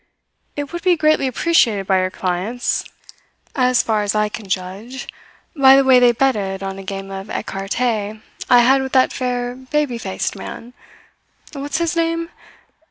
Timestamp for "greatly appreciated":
0.97-1.85